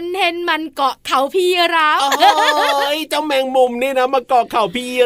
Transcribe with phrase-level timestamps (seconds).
[0.00, 1.48] นะมาเกาะเข่าพี่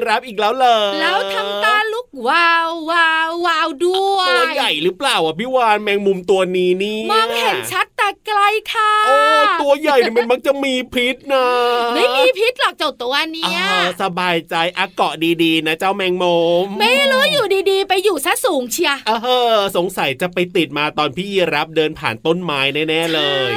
[0.08, 8.40] รับอีกแล้วเลย แล้วทำตาลุกว้าวว้าวว้าวด้วยตัวใหญ่หรือเปล่าอะพี่วานแมงมุมตัวนี้นี่มองเห็นชัดแต่ไกล
[8.72, 9.16] ค่ะ โอ้
[9.62, 11.46] ตัวใหญ่เนี่ยมันมักจะมีพิษนะ
[11.94, 13.60] ไม่มีพิษหรอกเจ้าตัวเนี้ย
[14.02, 19.12] สบายใจอะเกาะดีๆ นะเจ้าแมงมุมไม่รู้อยู่ดีๆ ไปอยู่ซะสูงเชียเอ
[19.54, 23.20] อสงสัยจะไปติดมาตอนพี่รับเดินผ่านต้นไม้แน่ๆเล
[23.50, 23.52] ย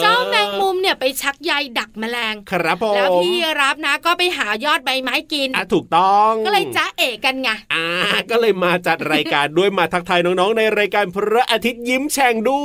[0.00, 7.86] เจ้าแมงมุมเนี่ยไปชักใยดักแมลง ครับผมแล้วพี่รับนะก็ไปหายอดใบไม้กินอะถูกต้อง ก็เลยจ้าเอกกันไงอ่า
[8.30, 12.62] ก็เลยมาจัดรายการด้วยมาทักทายน้องๆในรายการพระอาทิตย์ยิ้มแฉ่งด้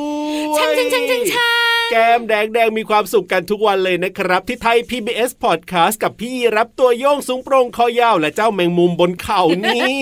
[0.53, 9.97] วยช่างช่างช่างช่าง แก้มแดงแดงมีความสุขกันทุกวันเลยนะครับ ที่ไทย PBS Podcast กับพี่รับตัวโยงสูงโปร่งคอยาว และเจ้าแมงมุมบนเขานี่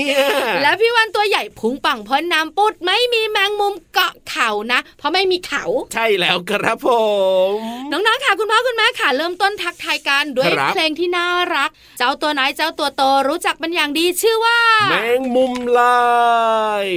[0.62, 6.90] และพี่วันตัวใหญ่พุงปังพ้นน้ำปุดไม่มีแมงมุมเกาะเขานะ เพราะไม่มีเขา ใช่แล้วครับผ
[7.52, 7.56] ม
[7.92, 14.58] น้องๆค่ะคุณพ่อคุณแม่ค่ะ เริ่มต้นทักทายกันด้วยเพลงที่น่ารัก เจ้าตัวไหนเจ้าตัวโตรู้จักเป็นอย่างดีชื่อว่า
[14.90, 16.02] แมงมุมลา
[16.86, 16.88] ย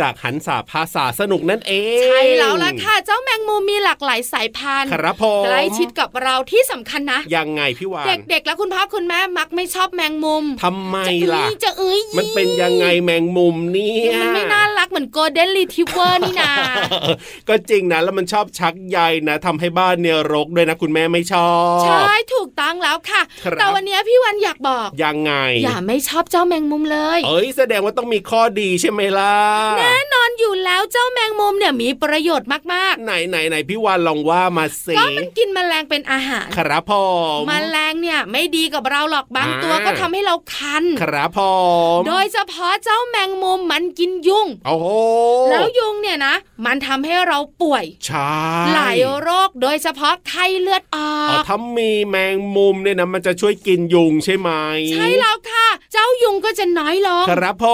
[0.00, 10.96] จากหันสาภาษาสนุกนั่นเอง ใช่แล้วล่ะค่ะ เจ้าแมงมุมมีหลากหลายสายพันธุ์ครับผมใกล้ชิดกับเราที่สำคัญนะ ยังไงพี่วานเด็กๆ แล้วคุณพ่อคุณแม่มักไม่ชอบแมงมุมทำไม
[11.34, 16.52] ล่ะจะเอ้ยมันเป็นยังไงแมงมุมเนี่ยมันไม่น่ารักเหมือนโกลเด้นรีทิเวอร์นี่นา
[17.48, 18.98] ก็จริงนะแล้วมันชอบชักใย
[19.28, 23.22] นะทำให้บ้านเนี่ยรกด้วยนะคุณแม่ไม่ชอบใช่ถูกต้องแล้วค่ะ
[23.58, 25.32] แต่วันนี้พี่วันอยากบอกยังไง
[25.64, 29.34] อย่าไม่ชอบเจ้าแมงมุมเลย เอ้ยแสดงว่าต้องมีข้อดีใช่ไหมล่ะ
[29.78, 37.02] แน่นอนอยู่แล้วเจ้าแมงมุมเนี่ยมีประโยชน์มากๆ ไหนไหนไหนพี่วานลองว่ามาสิก็มันกินแมลงเป็นอาหาร ครับพ่อ
[37.40, 41.52] มแมลงเนี่ยไม่ดีกับเราหรอกบางตัวก็ทำให้เราคัน ครับพ่อ
[42.08, 44.86] โดยเฉพาะเจ้าแมงมุมมันกินยุงโอ้โห
[45.50, 46.34] แล้วยุงเนี่ยนะ
[46.66, 48.32] มันทำให้เราป่วยใช่
[48.74, 54.50] หลายโรคโดยเฉพาะไข้เลือดออกถ้ามีแมงมุมเนี่ยนะมันจะช่วยกินยุงใช่ไหม
[54.92, 57.66] ใช่แล้วค่ะ เจ้ายุงก็จะน้อยลงครับผ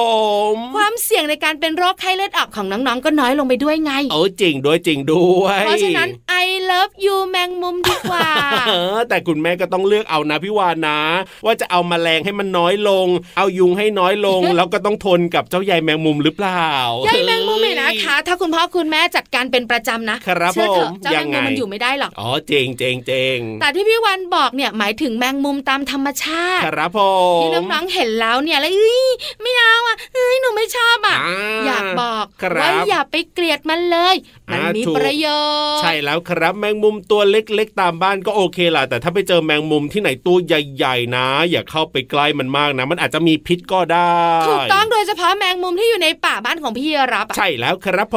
[0.52, 6.08] มความเสี่ยงในการเป็นโรคไข้เลือดออกของน้องๆก็น้อยลงไปด้วยไงโอ้จริงด้วยจริงด้วย เพราะฉะนั้น
[6.42, 8.28] I love you แมงมุมดีกว่า
[8.68, 10.98] เออแต่คุณแม่ก็ต้องเลือกเอานะพี่วานนะ
[11.44, 13.06] ว่าจะเอามาแมลงให้มันน้อยลง
[13.36, 16.68] เอายุงให้น้อยลง แล้วก็ต้องทนกับเจ้าใยแมงมุมหรือเปล่า
[17.06, 27.00] ใยแมงมุมเนี่ยนะคะ ถ้าคุณพ่อคุณแม่จัดการเป็นประจำนะครับเชื่อเถอะผมเจ้าแมงมุมยังไงมันอยู่ไม่ได้หรอกอ๋อเจงเจงเจงแต่ที่พี่วันบอกเนี่ยหมายถึงแมงมุมตามธรรมชาติครับผ
[27.38, 29.10] มที่น้องๆเห็นแล้วเนี่ยแล้วเอ้ย
[29.42, 31.34] ไม่เอาอะเอ้ยหนูไม่ชอบอะอ่า
[31.66, 34.14] อยากบอกครับว่าอย่าไปเกลียดมันเลย
[34.52, 35.26] มันอ่ามีมีถูกประโย
[35.74, 44.14] ชน์ ใช่แล้วครับแมงมุมตัวเล็กๆ ตามบ้านก็โอเคล่ะ แต่ถ้าไปเจอแมงมุมที่ไหนตัวใหญ่ๆนะ อย่าเข้าไปใกล้มันมากนะ มันอาจจะมีพิษก็ได้
[44.48, 48.16] ถูกต้องโดยเฉพาะแมงมุมที่อยู่ในป่าบ้านของพี่รับอะใช่แล้วครับผ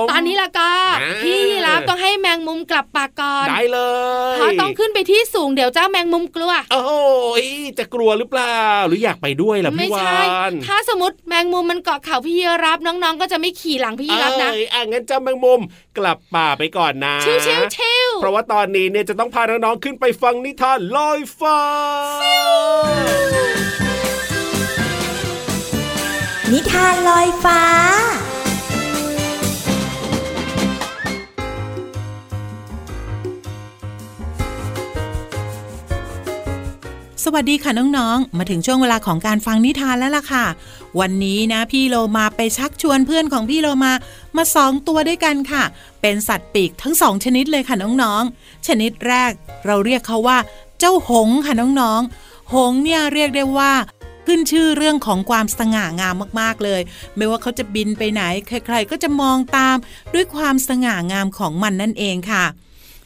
[0.00, 0.70] มตอนนี้ละก็
[1.00, 3.78] อ่าพี่รับต้องให้แมงมุมกลับป่าก่อนได้เล
[4.34, 7.46] ยเพราะต้องขึ้นไปที่สูงเดี๋ยวเจ้าแมงมุมกลัว โอ้ย
[7.78, 15.60] จะกลัวหรือเปล่าหรืออยากไปด้วยล่ะไม่พี่วาใช่นถ้าสมมติแมงมุมมันเกาะเข่าพี่รับน้องๆก็จะไม่ขี่หลังพี่รับนะเอ้ยอะงั้นเจ้าแมงมุม
[15.98, 21.60] กลับป่าไปก่อนนะชิวชิวชิวเพราะว่าตอนนี้เนี่ยจะต้องพาน้องๆขึ้นไปฟังนิทานลอยฟ้า
[26.52, 27.60] นิทานลอยฟ้า
[37.24, 40.44] สวัสดีค่ะน้องๆ มาถึงช่วงเวลาของการฟังนิทานแล้วล่ะค่ะ
[41.00, 43.92] วันนี้นะพี่โลมาไปชักชวนเพื่อนของพี่โลมา
[44.36, 45.64] มาสองตัวด้วยกันค่ะ
[46.00, 49.30] เป็นสัตว์ปีกทั้งสองชนิดเลยค่ะน้องๆ ชนิดแรก
[49.66, 50.38] เราเรียกเขาว่า
[50.78, 53.72] เจ้าหงค่ะน้องๆ หงเนี่ยเรียกได้ว่า
[54.26, 56.80] ขึ้นชื่อเรื่องของความสง่างามมากๆเลย
[57.16, 59.76] ไม่ว่าเขาจะบินไปไหน ใครๆ ก็จะมองตาม
[60.14, 62.44] ด้วยความสง่างามของมันนั่นเองค่ะ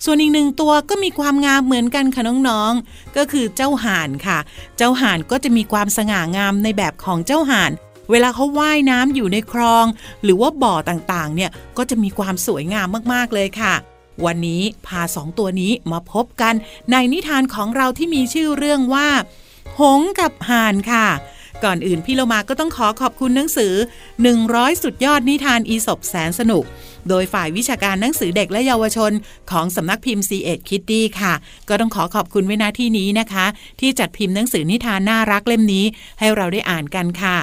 [0.04, 4.38] ส่วนอีกหนึ่งตัวก็มีความงามเหมือนกันค่ะน้องๆ ก็คือเจ้าห่านค่ะ
[4.76, 7.72] เจ้าห่านก็จะมีความสง่างามในแบบของเจ้าห่าน
[8.10, 9.87] เวลาเขาว่ายน้ำอยู่ในคลอง
[10.25, 13.75] หรือว่าบ่อต่างๆ เนี่ยก็จะมีความสวยงามมากๆเลยค่ะ
[14.25, 16.54] วันนี้พาสองตัวนี้มาพบกัน
[16.90, 19.08] ในนิทานของเราที่มีชื่อเรื่องว่า
[19.81, 21.06] หงกับห่านค่ะ
[21.64, 23.75] ก่อนอื่นพี่เรามาก็ต้องขอขอบคุณหนังสือ
[24.28, 26.64] 100 สุดยอดนิทานอีสบแสนสนุก
[27.08, 29.12] โดยฝ่ายวิชาการหนังสือเด็กและเยาวชน
[29.50, 31.34] ของสำนักพิมพ์ C ีเอ็ดคิตตี้ค่ะ
[31.69, 33.46] ก็ต้องขอขอบคุณไว้ณที่นี้นะคะ
[33.81, 35.84] ที่จัดพิมพ์หนังสือนิทานน่ารักเล่มนี้
[36.19, 37.38] ให้เราได้อ่านกันค่ะ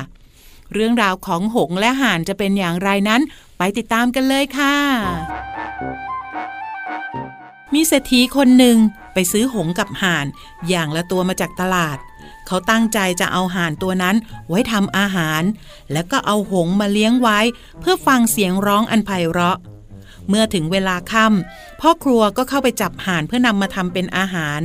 [0.73, 3.21] เรื่องราวของหงและห่านจะเป็นอย่างไรนั้น
[3.57, 4.75] ไปติดตามกันเลยค่ะ
[7.73, 8.77] มีเศรษฐีคนหนึ่ง
[9.13, 10.25] ไปซื้อหงกับห่าน
[10.69, 11.97] อย่างละตัวมาจากตลาด
[12.51, 14.15] เขาตั้งใจจะเอาห่านตัวนั้น
[14.47, 15.43] ไว้ทำอาหาร
[15.91, 17.39] แล้วก็เอาหงมาเลี้ยงไว้
[17.79, 19.57] เพื่อฟังเสียงร้องอันไพเราะ
[20.29, 24.61] เมื่อถึงเวลาค่ำพ่อครัวก็เข้าไปจับห่านเพื่อนำมาทำเป็นอาหาร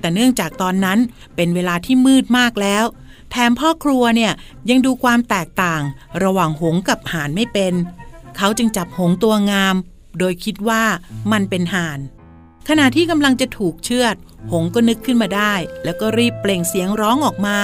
[0.00, 0.98] แต่เนื่องจากตอนนั้น
[1.36, 2.84] เป็นเวลาที่มืดมากแล้ว
[3.30, 4.32] แถมพ่อครัวเนี่ย
[4.70, 5.82] ยังดูความแตกต่าง
[6.24, 7.74] ระหว่างหงกับห่านไม่เป็น
[8.36, 9.74] เขาจึงจับหงตัวงาม
[10.18, 10.82] โดยคิดว่า
[11.32, 11.98] มันเป็นห่าน
[12.68, 14.16] ขณะที่กำลังจะถูกเชือด
[14.52, 15.54] หงก็นึกขึ้นมาได้
[15.84, 17.56] แล้วก็รีบเปล่งเสียงร้องออกมา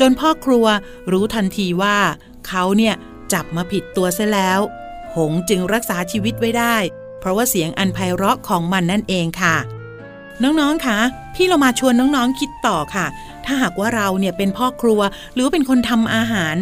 [0.00, 0.66] จนพ่อครัว
[1.12, 1.98] รู้ทันทีว่า
[2.46, 2.94] เขาเนี่ย
[3.32, 4.60] จับมาผิดตัวซะแล้ว
[5.14, 6.76] หงจึงรักษาชีวิตไว้ได้
[7.18, 9.56] เพราะว่าเสียงอันไพเราะของมันนั่นเองค่ะ
[10.42, 10.98] น้องๆคะ
[11.34, 13.06] พี่เรามาชวนน้องๆคิดต่อค่ะ
[13.44, 15.00] ถ้าหากว่าเราเนี่ยเป็นพ่อครัว
[15.34, 16.56] หรือเป็นคนทำอาหาร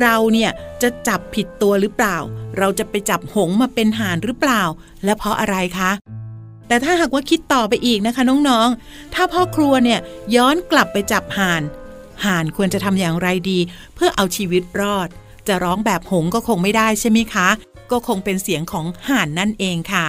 [0.00, 0.50] เราเนี่ย
[0.82, 2.16] จะจับผิดตัวหรือเปล่า
[2.58, 4.62] เราจะไปจับหงมาเป็นห่านหรือเปล่า
[5.04, 5.90] และเพราะอะไรคะ
[6.70, 10.00] แต่ถ้าหากว่าคิดต่อไปอีกนะคะน้องๆ ถ้าพ่อครัวเนี่ย
[10.36, 11.62] ย้อนกลับไปจับห่าน
[12.24, 13.58] ห่านควรจะทำอย่างไรดี
[13.94, 15.08] เพื่อเอาชีวิตรอด
[15.48, 17.48] จะร้องแบบหงก็คงไม่ได้ใช่ไหมคะ
[17.90, 20.06] ก็คงเป็นเสียงของห่านนั่นเองค่ะ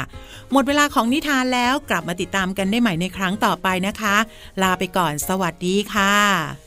[0.51, 4.15] หมดเวลาของนิทานแล้วกลับมาติดตามกันได้ใหม่ในครั้งต่อไปนะคะ
[4.61, 6.60] ลาไปก่อนสวัสดีค่ะ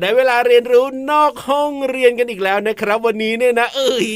[0.00, 4.08] เรียนรู้นอกห้องเรียนกันอีกแล้วนะครับ วันนี้เนี่ยนะ เอ้ย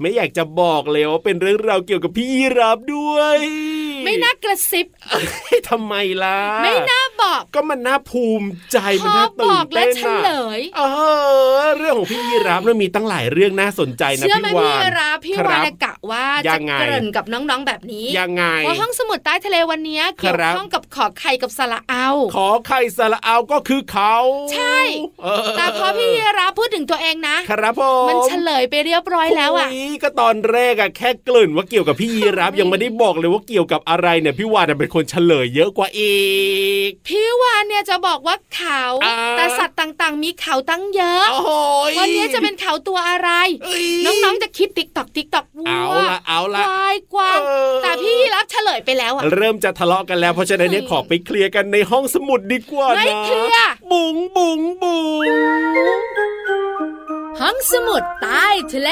[0.00, 2.28] ไม่อยากจะบอกเลยว่าเป็นเรื่องราวเกี่ยวกับพี่
[2.58, 3.38] รับด้วย
[4.04, 4.86] ไม่น่ากระซิบ
[5.68, 10.82] ทำไมล่ะ ไม่น่าบอก ก็มันน่าภูมิใจพมันอน่าบตื่อนกและเต้นเฉอะลยเอ
[11.60, 24.14] อเรื่องของพี่ยีรับมันมีตั้งหลายเรื่องน่าสนใจนะเชื่อไหมพี่วาพี่นรับพี่ครัวาบนกะว่ายัจะงไงเกริ่นกับน้องๆแบบนี้ยังไงว่าห้องสมุดใต้ทะเลวันนี้เกี่ยวครับข้องกับขอไข่กับสระเอา ขอไข่สระเอาก็คือเขา
[24.52, 24.78] ใช่
[25.22, 26.08] เออแต่พอพี่
[26.38, 36.16] รับพูดถึงตัวเองนะ ครับผมมันเฉลยไปเรียบร้อยแล้วอะโยก็ตอนแรกอะแค่เกริ่นว่าเกี่ยวกับพี่ยีรับยังไม่ได้บอกเลยว่าเกี่ยวกับอะไรเนี่ยพี่วานเป็นคนเฉลยเยอะกว่าอี
[36.88, 41.50] ก พี่วานเนี่ยจะบอกว่าเขาอ่าแต่สัตว์ต่างๆ มีเขาตั้งเยอะโอ้โห
[41.88, 43.30] ยวันนี้จะเป็นเขาตัวอะไร
[43.64, 43.86] เอ้ย
[44.24, 55.24] น้องๆจะคิดติ๊กตอกติ๊กตอกวัเอาวละเอาคละวายกวางเออแต่พี่รับเฉลยไปแล้วอะเริ่มจะทะเลาะกันแล้วเพราะฉะนั้นเนี่ยเฮ้ยขอไปเคลียร์กันในห้องสมุดดีกว่านะไม่เคลียร์บุ๋งบุ๋งบุ๋ง
[57.40, 58.90] ห้องสมุดใต้ทะเล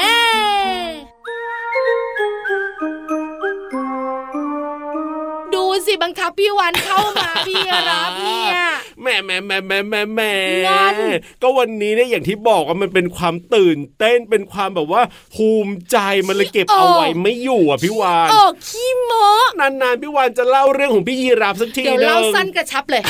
[5.53, 8.55] ดูสิบังคับพี่วันเข้ามาพี่รับเนี่ย
[9.01, 10.33] แหม่แหม่แหม่แหม่แหม่แหม่
[10.67, 10.95] งั้น
[11.41, 15.01] ก็วันนี้เนี่ยอย่างที่บอกว่ามันเป็นความตื่นเต้นเป็นความแบบว่า
[15.35, 19.11] ภูมิใจมันเลยเก็บเอาไว้ไม่อยู่อะพี่วานโอ้ขี้โม
[19.59, 23.01] นานๆพี่วานจะเล่าเรื่องของพี่ยีราฟสักทีเดี๋ยวนึงเล่าสั้นกระชับเลย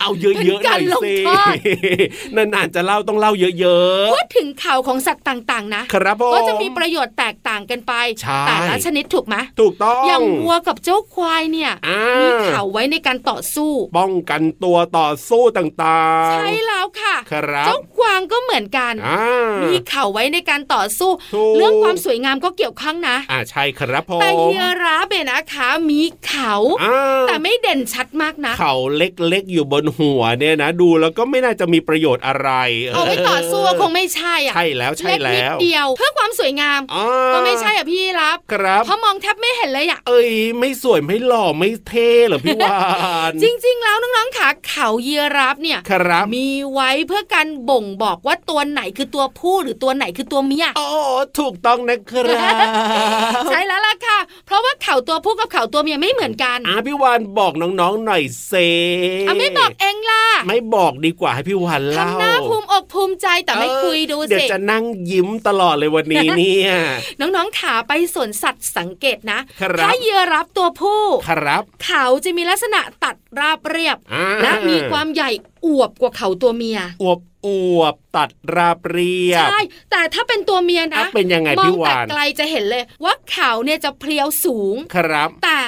[0.00, 1.54] เอาเยอะๆหน่อยเป็นการลงสิโทษ
[2.54, 19.24] นานๆจะเล่าต้องเล่าเยอะพูดถึงเขาของสัตว์ต่างๆนะๆครับผมก็จะมีประโยชน์แตกต่างกันไปใช่แต่ละชนิดถูกไหมถูกต้องอย่างวัวกับเจ้าควายเนี่ยอ่ามีเขาไว้ในการต่อสู้ ป้องกันตัวต่อสู้ต่างๆ ใช่แล้วค่ะครับเจ้ากวางก็เหมือนกันอ่า
[19.64, 32.50] มีเขาไว้ในการต่อสู้ถูกเรื่องความสวยงามก็เกี่ยวข้องนะ อ่าใช่ครับผมแต่เฮียราฟเบนะคะมีเขาอ่าแต่ไม่เด่นชัดมากนะ เขาเล็กๆอยู่บนหัวเนี่ยนะ ดูแล้วก็ไม่น่าจะมีประโยชน์อะไร
[32.88, 42.76] เอาไปต่อสู้ก็คงไม่ใช่อะใช่แล้วใช่เล็กนิแล้ดวเดียวเพื่อความสวยงามอ่าก็ไม่ใช่อะพี่รับครับเพราะมองแทบไม่เห็นเลยอะเอ้ยไม่สวยไม่หล่อไม่เท่เหรอพี่วา
[43.30, 50.90] นจริง ๆ แล้วน้องๆขาเขาเยียรับเนี่ยครับมีไว้เพื่อการบ่งบอกว่าตัวไหนคือตัวผู้หรือตัวไหนคือตัวเมียอ๋อ
[51.38, 52.66] ถูกต้องนะครับ
[53.48, 58.52] ใช่แล้วล่ะค่ะ เพราะว่าเขาตัวผู้กับเขาตัวเมียไม่เหมือนกันอะพี่วานบอกน้องๆหน่อยเซ
[59.28, 66.72] อะไม่บอกเองล่ะไม่บอกดีกว่าให้พี่วานเล่าทำหน้าภูมิ อกภูมิใจแต่ไม่คุยดูเดี๋ยวจะนั่งยิ้มตลอดเลยวันนี้เนี่ย
[67.20, 69.38] น้องๆขาไปสวนสัตว์สังเกตนะ
[69.80, 73.96] ถ้าเยียรับตัวผู้ครับเขาจะมีลักษณะตัดราบเรียบ
[74.42, 75.30] และมีความใหญ่
[75.66, 85.62] อวบกว่าเขาตัวเมีย อวบอวบตัดราบเรียบ ใช่ แต่ถ้าเป็นตัวเมียนะ เป็นยังไงพี่งแต่วานไกลจะเห็นเลย ว่าเขาเนี่ยจะเพรียวสูง ครับ แต่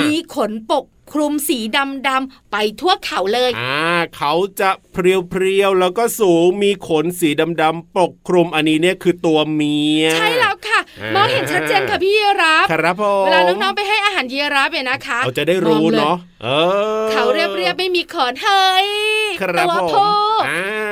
[0.00, 3.80] มีมีขนปก คลุมสีดำดำๆไปทั่วเขาเลย อ่า
[4.16, 7.28] เขาจะเพรียวเพรียวๆแล้วก็สูงมีขนสี
[7.62, 16.48] ดำๆปกคลุมอันนี้เนี่ยคือตัวเมีย ใช่แล้วค่ะอ่ามมองเห็นชัดเจนค่ะพี่ยีรับครับผมเวลาน้องๆไปให้อาหารยีราฟเนี่ยนะคะเราจะได้รู้มองลยเนาะเอ
[17.04, 18.88] อเขาเรียบๆไม่มีขนเฮ้ย
[19.40, 19.96] ครับตัวผ
[20.40, 20.42] ม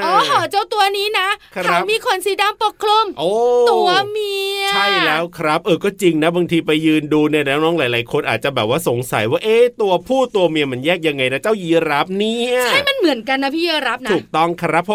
[0.04, 3.30] ผู้ อ่าอ๋อเจ้าตัวนี้นะครับเขามีขนสีดำปกคลุมโอ้
[3.70, 14.92] ตัวเมีย ใช่แล้วครับ เออก็จริงนะบางทีไปยืนดูเนี่ยนะน้องๆหลาย ๆ คนอาจจะแบบว่าสงสัยว่าเอ๊ะตัวผู้ตัวเมียมันแยกยังไงนะเจ้ายีราฟเนี่ยใช่มันเหมือนกันนะพี่ยีรับนะถูกต้องครับผ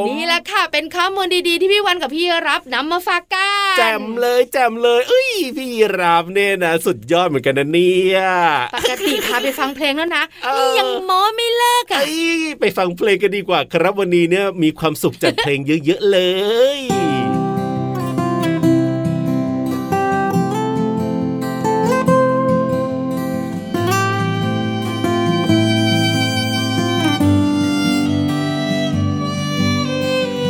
[0.00, 8.20] มนี่แหละค่ะเป็นข้อมูลดีๆ ที่พี่วันกับพี่ยีรับนำมาฝากกันแจมเลยแจมเลยเอ้ยพี่ยีราฟเนี่ยนะสุดยอดเหมือนกันนะเนี่ย
[8.74, 16.18] ปกติพาไปฟังเพลงแล้วนะเออนี่ยังโม้ไม่เลิกอะเอ้ยไปฟังเพลงกันดีกว่าครับวันนี้เนี่ยมีความสุขจัดเพลงเยอะ ๆ เล
[16.76, 16.78] ย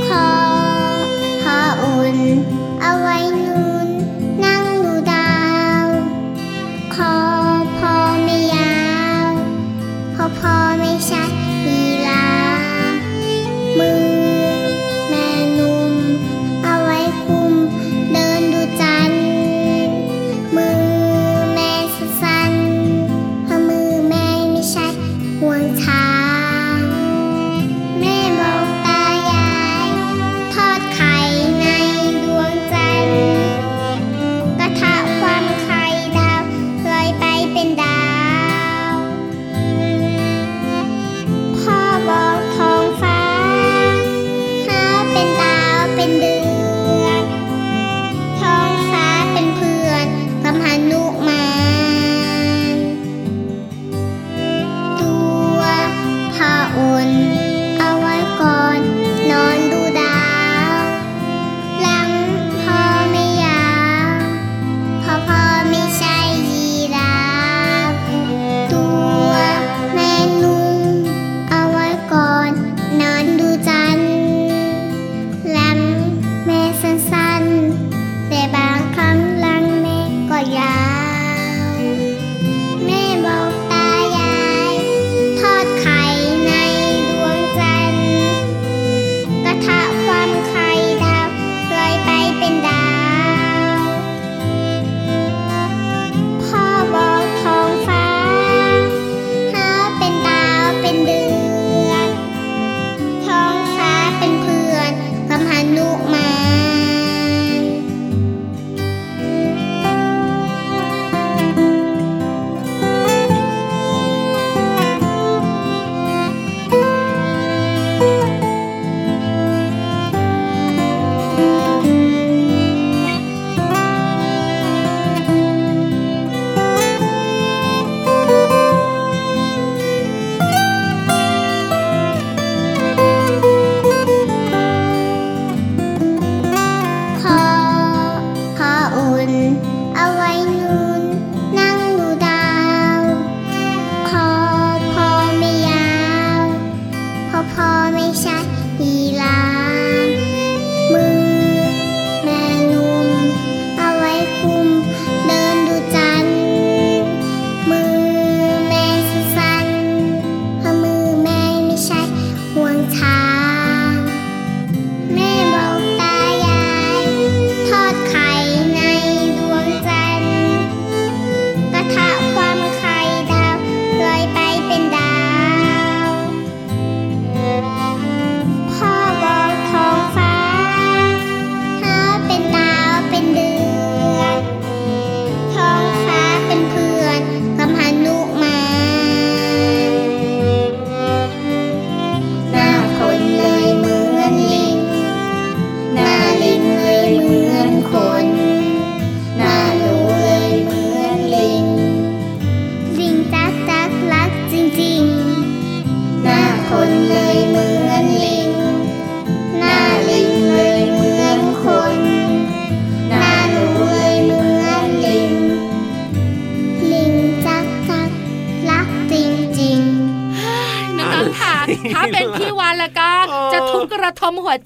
[0.06, 0.28] ขอ
[1.42, 2.18] ผ้าอุ่น
[2.82, 3.16] เอาไว้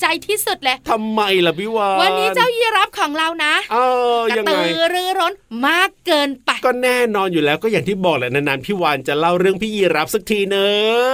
[0.00, 3.76] ใจที่สุดเลยทำไมล่ะพี่วานวันนี้เจ้ายีรับของเรานะเอ
[4.16, 5.32] อกระยังตืไงอรือร้น
[5.66, 10.66] มากเกินไป ก็แน่นอนอยู่แล้วก็อย่างที่บอกแหละนานๆพี่วานจะเล่าเรื่องพี่ยีรับสักทีเนอ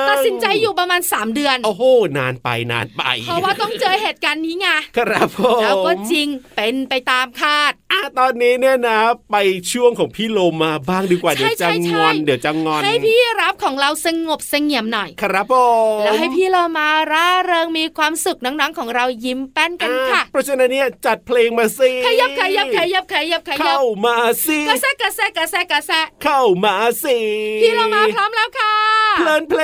[0.04, 1.82] ะตัดสินใจอยู่ประมาณ 3 เดือน โอ้โห
[2.18, 8.98] นานไปนานไป เพราะว่าต้องเจอเหตุการณ์นี้ไงครับผมแล้วก็จริงเป็นไปตามคาดอะตอนนี้เนี่ยนะ
[9.30, 9.36] ไป
[9.72, 15.54] ช่วงของพี่โลมาบ้างดีกว่าใช่เดี๋ยวจะใช่ใช่งอนเดี๋ยวจะงอน ให้พี่รับของเราสงบเสงี่ยมหน่อย ครับผ
[15.98, 27.18] มแล้วให้พี่เรามาร่าเริงมีความสุขน้องๆของเรายิ้มแป้นกันค่ะอ่เพราะฉะนั้นเนี่ยจัดเพลงมาสิขยับขยับขยับขยับขยัเข้าบมาสิกระแซะกระแซะกระแซะกระแซะเข้ามาสิ
[27.62, 28.74] พี่เรามาพร้อมแล้วค่ะ
[29.18, 29.62] เพลินเพล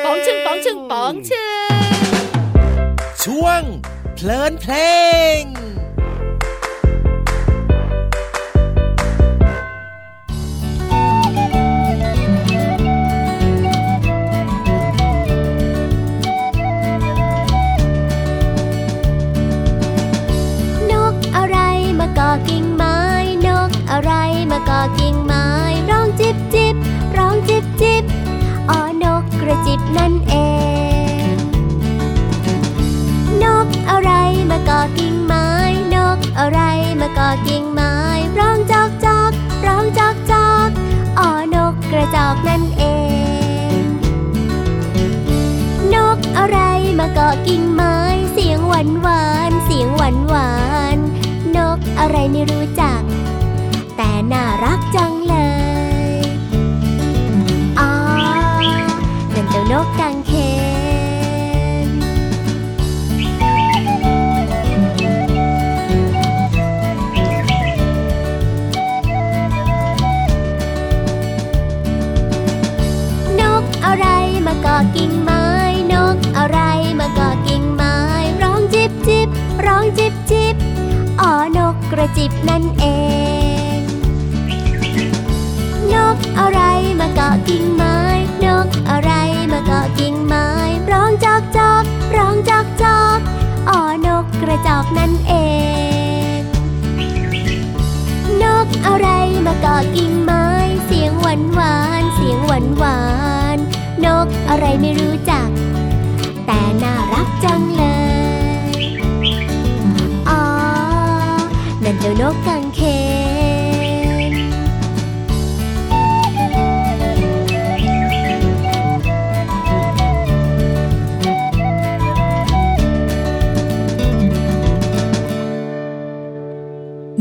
[0.00, 1.70] งป๋องชึงป๋องชึงป๋องชึง
[3.24, 3.62] ช่วง
[4.14, 4.74] เพลินเพล
[5.40, 5.42] ง
[20.90, 21.58] นกอะไร
[21.98, 22.63] มาก่อกิ่ง
[29.54, 30.34] อนกกระจิบนั่นเอ
[31.32, 31.34] ง
[33.44, 34.12] นกอะไร
[34.50, 35.48] มาเก่อกิ่งไม้
[35.94, 36.60] นกอะไร
[37.00, 37.94] มาเก่อกิ่งไม้
[38.38, 39.32] ร้องจอกจอก
[39.66, 40.68] ร้องจอกจอก
[41.18, 42.84] อ๋อนกกระจอกนั่นเอ
[43.78, 43.80] ง
[45.94, 46.58] นกอะไร
[46.98, 47.96] มาเกาะกิ่งไม้
[48.32, 50.52] เสียงหวานหวานเสียงหวานหวา
[50.96, 50.98] น
[51.56, 53.00] นกอะไรไม่รู้จัก
[53.96, 55.13] แต่น่ารักจัง
[59.74, 60.32] นกกังเข
[61.86, 61.88] น
[73.40, 74.06] นกอะไร
[74.46, 75.44] มาเกาะกิ่งไม้
[75.92, 76.58] นกอะไร
[77.00, 77.96] มาเกาะกิ่งไม้
[78.42, 79.28] ร้องจิบจิบ
[79.66, 80.56] ร้องจิบจิบ
[81.20, 82.84] อ๋อนกกระจิบนั่นเอ
[83.76, 83.78] ง
[85.94, 86.60] นกอะไร
[87.00, 87.96] มาเกาะกิ่งไม้
[88.44, 89.12] นกอะไร
[94.54, 95.34] ระจอกนั่นเอ
[96.38, 96.40] ง
[98.42, 99.08] นกอะไร
[99.46, 100.46] มาเกาะกิ่งไม้
[100.86, 103.00] เสียงหวานหวานเสียงหวานหวา
[103.56, 103.58] น
[104.04, 105.48] นกอะไรไม่รู้จัก
[106.46, 107.84] แต่น่ารักจังเล
[108.70, 108.84] ย
[110.28, 110.42] อ๋อ
[111.84, 112.63] นั่นเจ้านกกัง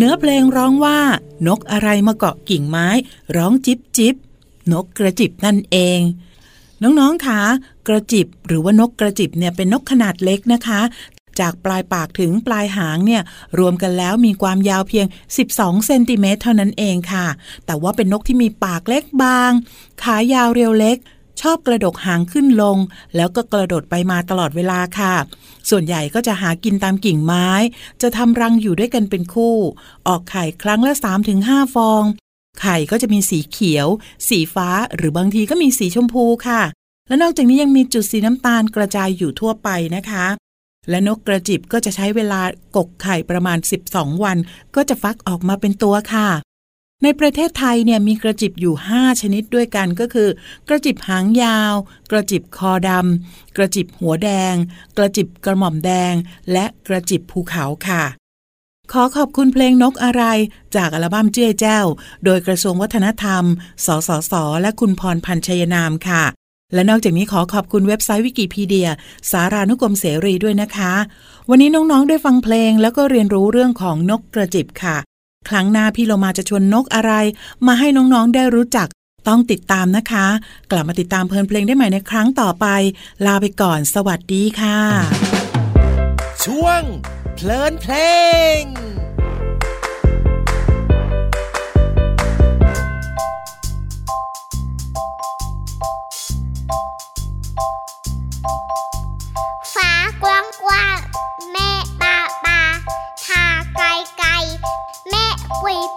[0.06, 1.00] นื้อเพลงร้องว่า
[1.48, 2.88] นกอะไรมาเกาะกิ่งไม้
[3.36, 4.16] ร้องจิบจิบ
[4.72, 6.00] นกกระจิบนั่นเอง
[6.82, 7.42] น้องๆคะ
[7.88, 10.82] กระจิบหรือว่านกกระจิบเนี่ยเป็นนกขนาดเล็กนะคะ
[11.39, 13.22] จากปลายปากถึงปลายหางเนี่ย
[13.60, 15.06] รวมกันแล้วมีความยาวเพียง
[15.46, 17.28] 12 เซนติเมตรเท่านั้นเองค่ะ
[17.66, 19.52] แต่ว่าเป็นนกที่มีปากเล็กบาง
[20.04, 20.98] ขายาวเรียวเล็ก
[21.43, 22.77] ชอบกระดกหางขึ้นลง
[23.15, 25.15] แล้วก็กระโดดไปมาตลอดเวลาค่ะ
[25.69, 27.49] ส่วนใหญ่ก็จะหากินตามกิ่งไม้
[28.01, 29.56] จะทำรังอยู่ด้วยกันเป็นคู่
[30.08, 30.93] ออกไข่ครั้งละ
[31.34, 32.03] 3-5 ฟอง
[32.62, 33.88] ไข่ก็จะมีสีเขียว
[34.27, 36.62] สีฟ้า หรือบางทีก็มีสีชมพูค่ะ
[37.08, 40.25] และนอกจากนี้ยังมีจุดสีน้ำตาลกระจายอยู่ทั่วไปนะคะ
[40.89, 42.41] และนกกระจิบก็จะใช้เวลา
[42.75, 43.58] กกไข่ประมาณ
[43.91, 44.38] 12 วัน
[44.75, 46.29] ก็จะฟักออกมาเป็นตัวค่ะ
[47.04, 50.30] ในประเทศไทยเนี่ยมีกระจิบอยู่ 5 ชนิดด้วยกันก็คือ
[50.68, 51.74] กระจิบหางยาว
[52.12, 54.56] กระจิบคอดำกระจิบหัวแดง
[54.98, 56.13] กระจิบกระหม่อมแดง
[56.52, 58.04] และกระจิบภูเขาค่ะ
[58.92, 60.24] ขอขอบคุณเพลงนกอะไร
[60.76, 61.86] จากอัลบั้มเจ้ยแจ้ว
[62.26, 63.44] โดยกระทรวงวัฒนธรรม
[63.86, 66.24] สสส และคุณพรพันธ์ชัยนามค่ะ
[66.74, 68.89] และนอกจากนี้ขอขอบคุณเว็บไซต์วิกิพีเดีย
[69.32, 70.94] สารานุกรมเสรีด้วยนะคะ
[71.50, 74.98] วันนี้น้องๆได้ฟังเพลงแล้วก็เรียนรู้เรื่องของนกกระจิบค่ะ
[75.49, 77.12] ครั้งหน้าพี่เรามาจะชวนนกอะไร
[77.67, 78.88] มาให้น้องๆได้รู้จัก
[79.27, 80.27] ต้องติดตามนะคะ
[80.71, 82.65] กลับมาติดตามเพลินเพลงได้ใหม่ในครั้งต่อไป
[83.25, 84.79] ลาไปก่อนสวัสดีค่ะ
[86.45, 86.82] ช่วง
[87.36, 87.93] เพลินเพล
[88.60, 88.62] ง
[99.73, 99.91] ฟ้า
[100.23, 101.12] กว้าง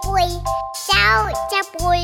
[0.07, 0.31] ปุยปุย
[0.85, 1.11] เจ้า
[1.51, 1.99] จะปุย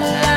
[0.00, 0.27] time.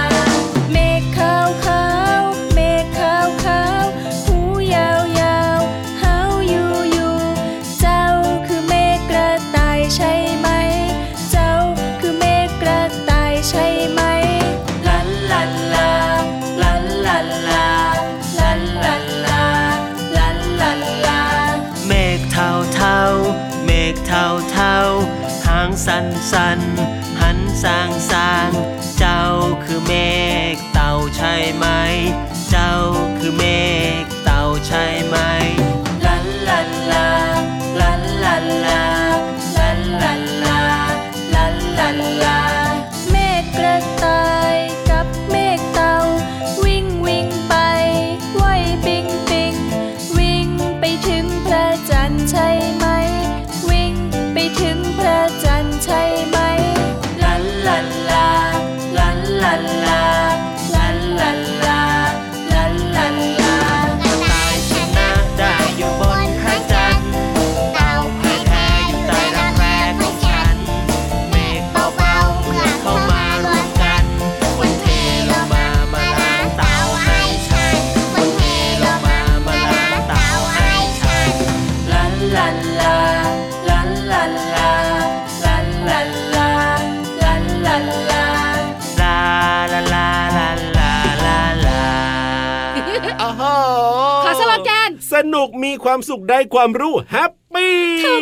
[95.84, 98.22] ความสุขได้ความรู้แฮปปี้ถูก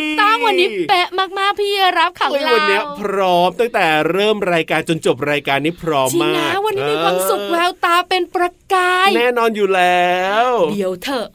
[0.49, 1.07] วันนี้เป๊ะ
[1.39, 10.13] มากๆพี่รับของเฮ้ยเราวันเนี้ยพร้อมตั้งแต่เริ่มรายการจนจบรายการนี้พร้อมจริงมานะกวันนี้มีความสุขเออแววตาเป็นประกายแน่นอนอยู่แล้
[10.45, 11.27] ว เดี๋ยวเถอะ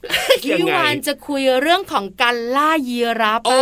[0.50, 3.56] ยังพี่ไงวานจะคุยเรื่องของการล่ายีราฟโอ้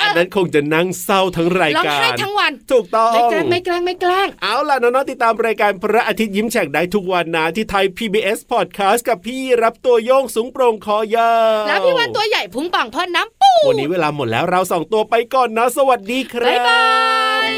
[0.00, 16.84] อันนั้นคงจะนั่งเศร้าทั้งรายร้องการไห้ทั้งวันถูกต้องไม่แกล้งไม่แกล้งไม่แกล้งเอาล่ะน้องๆติดตามรายการพระอาทิตย์ยิ้มแฉ่งได้ทุกวันนะที่ไทย PBS Podcast กับพี่รับตัวโยงสูงโปร่งคอยาวแล้วพี่วันตัวใหญ่พุงป่องพ่นน้ำปูวันนี้เวลาหมดแล้วเราสองตัวไปก่อนนะ สวัสดีครับบ๊ายบา
[17.48, 17.50] ย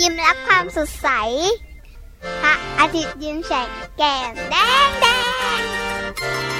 [0.00, 1.08] ยิ้มรับความสดใส
[2.42, 5.06] พระอาทิตย์ยิ้มแฉกแก้มแดงแด
[5.58, 6.53] ง